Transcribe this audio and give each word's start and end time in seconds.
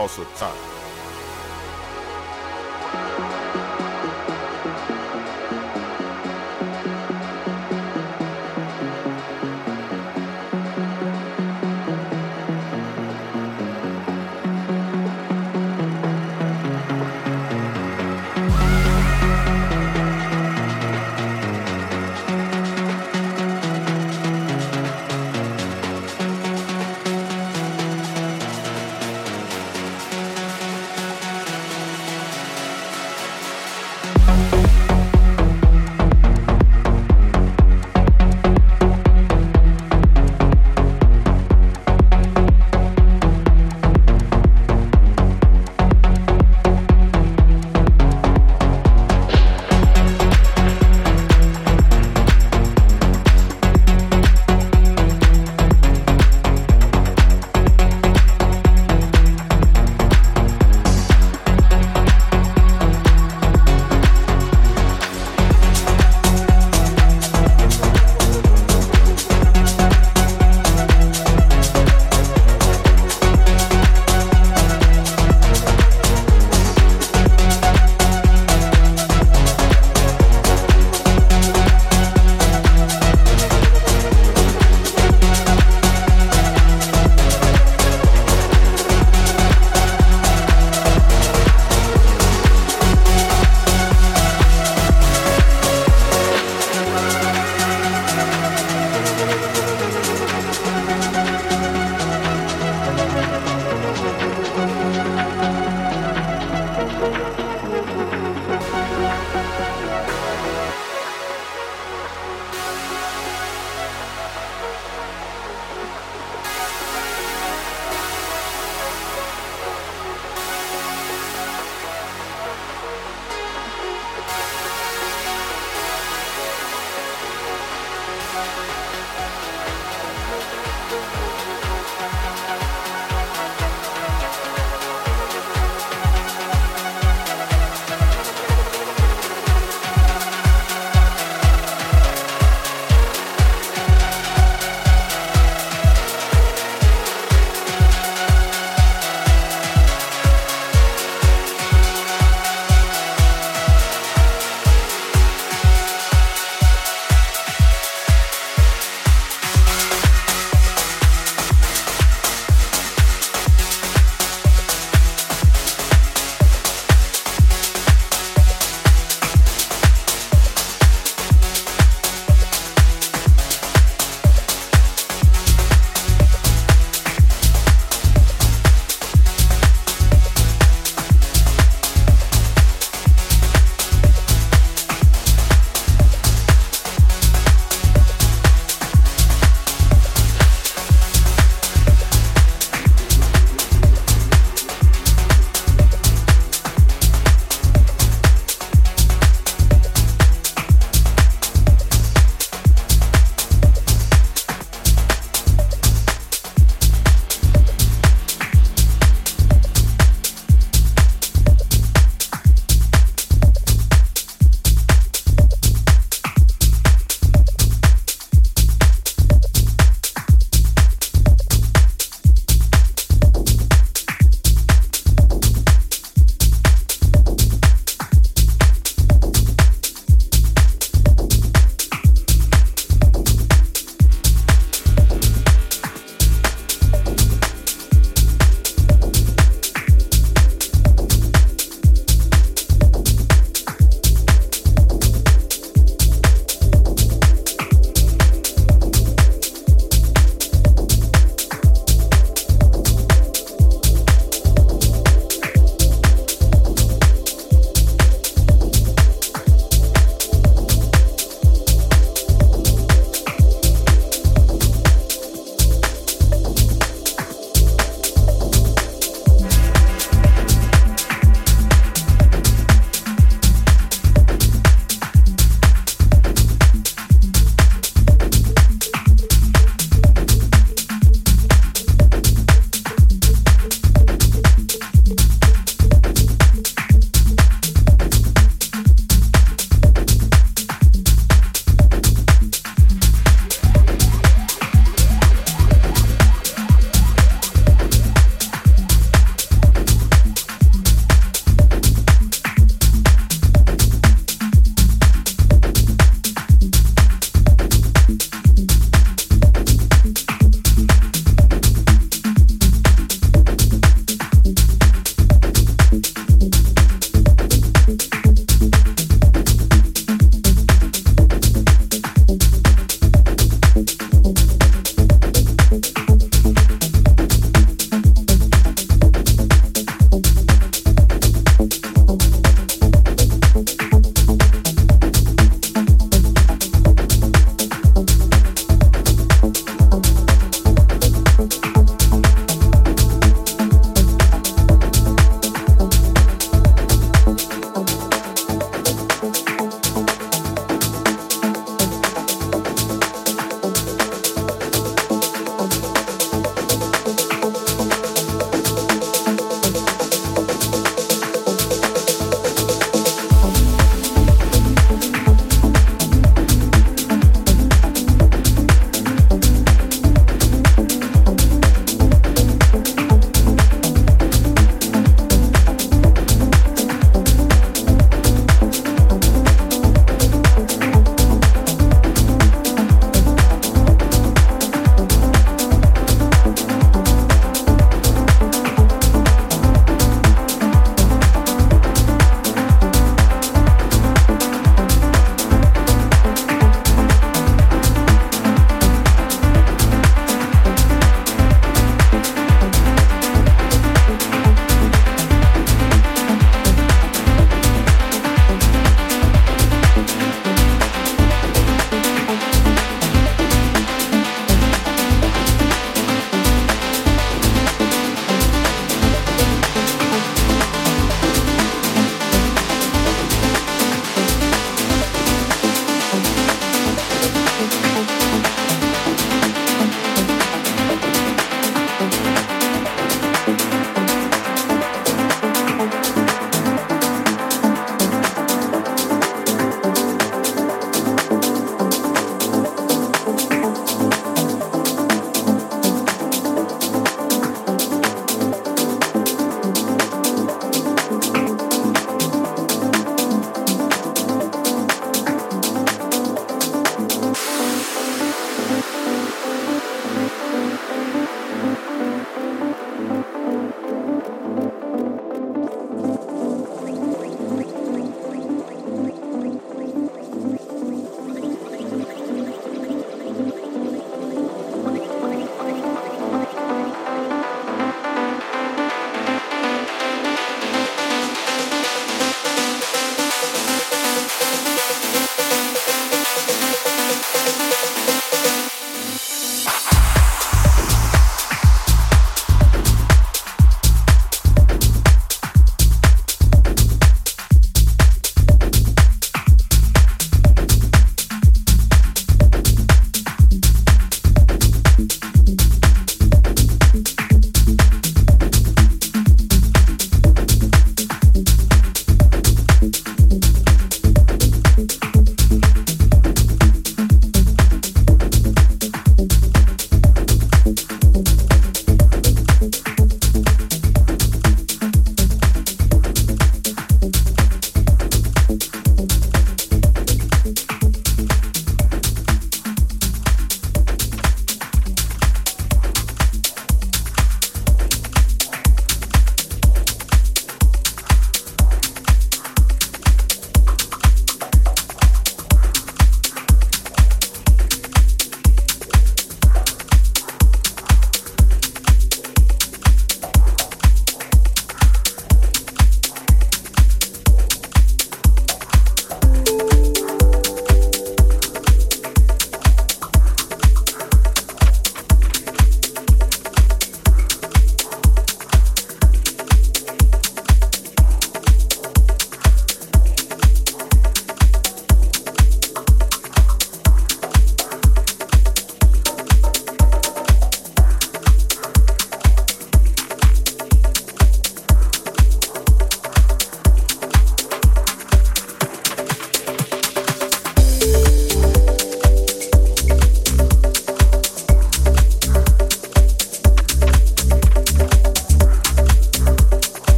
are 0.00 0.08
House 0.08 0.69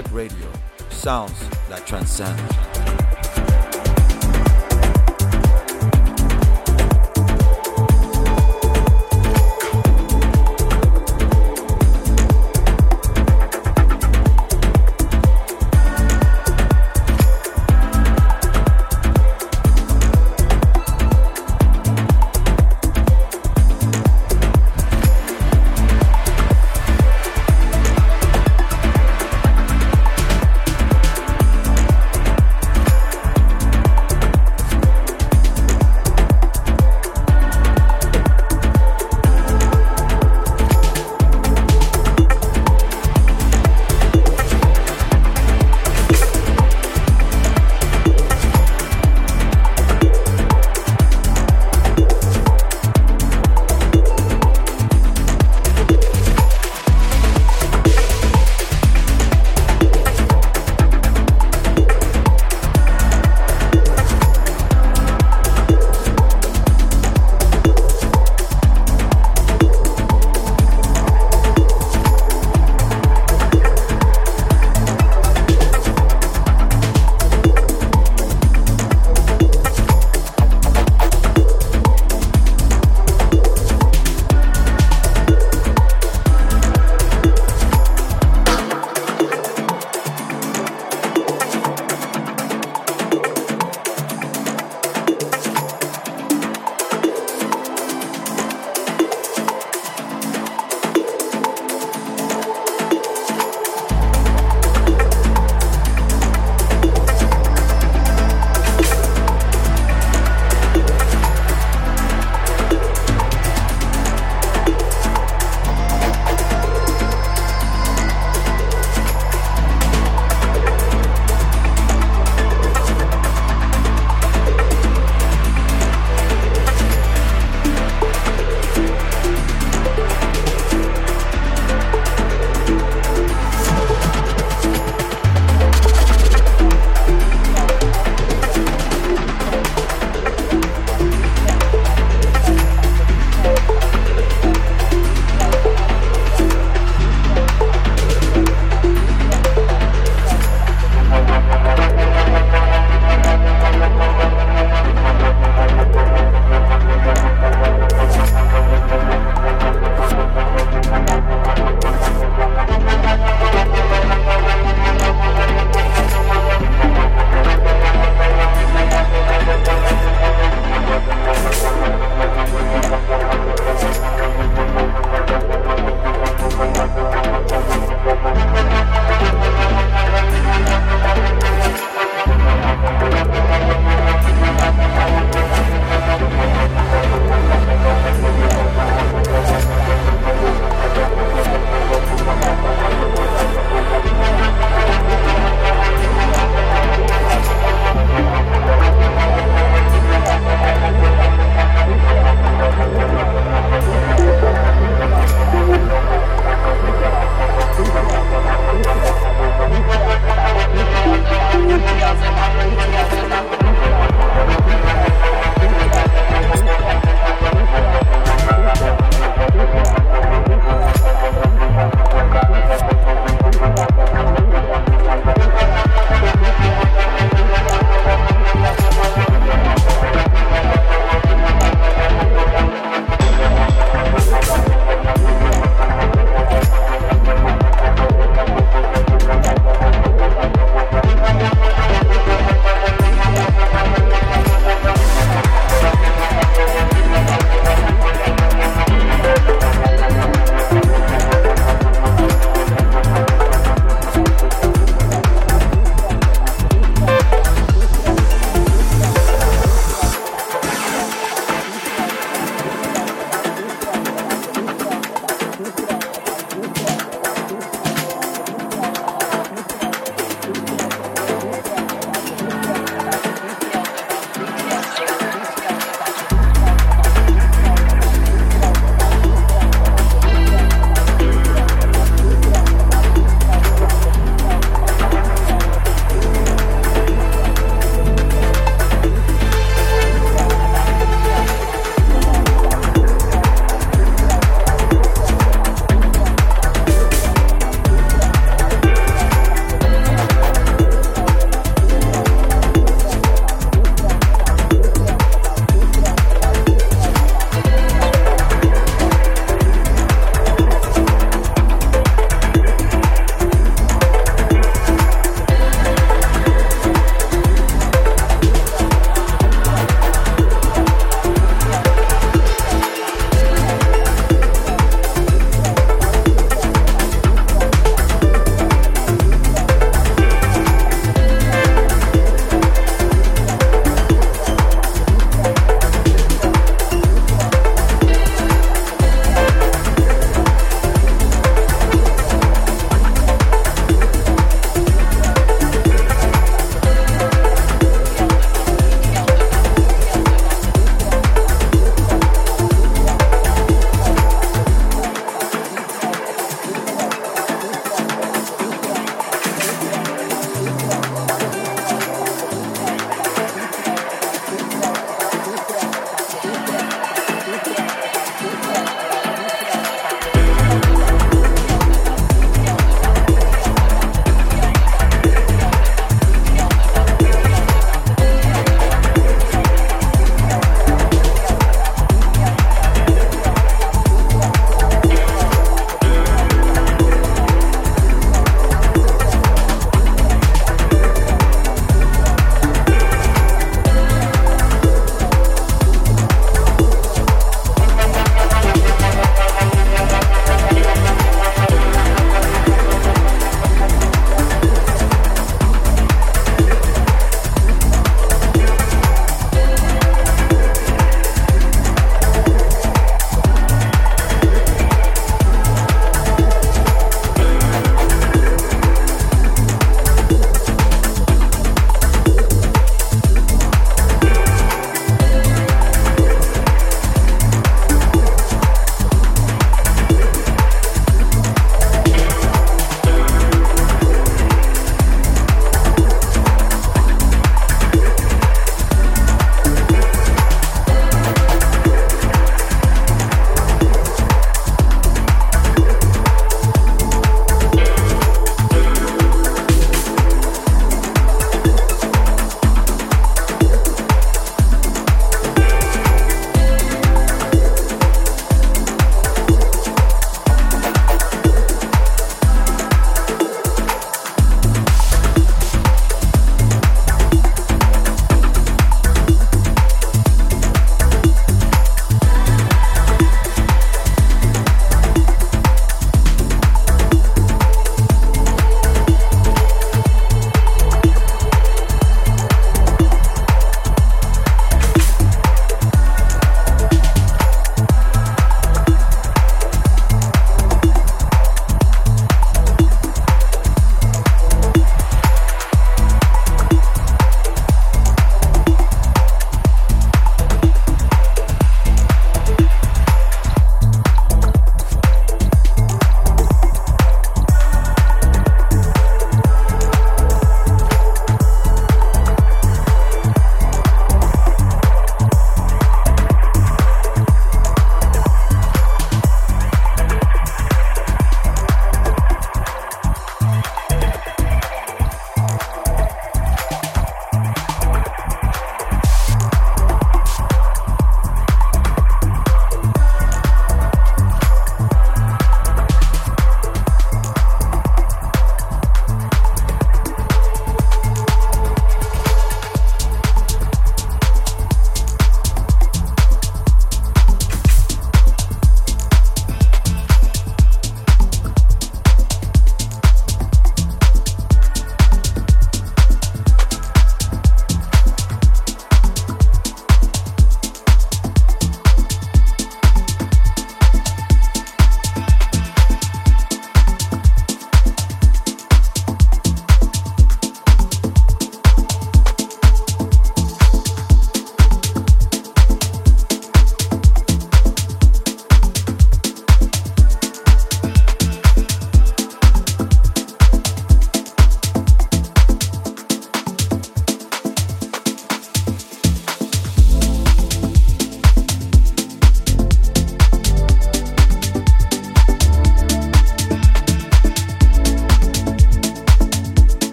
of 0.00 0.14
Radio. 0.14 0.50
Sounds 0.88 1.38
that 1.68 1.86
transcend. 1.86 2.51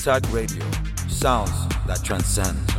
Attack 0.00 0.32
Radio. 0.32 0.64
Sounds 1.08 1.68
that 1.86 2.00
transcend. 2.02 2.69